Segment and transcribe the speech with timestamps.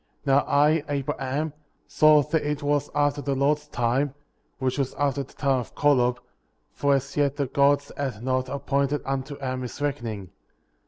[0.25, 1.53] Now I, Abraham,
[1.85, 4.15] saw that it was after the Lord's time,^
[4.57, 6.17] which was after the time of Kolob;*'
[6.73, 10.31] for as yet the Gods had not appointed unto Adam his reckoning.